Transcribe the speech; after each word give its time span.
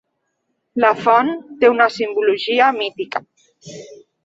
La 0.83 0.89
font 1.01 1.29
té 1.61 1.71
una 1.75 1.87
simbologia 1.97 2.73
mítica. 2.81 3.25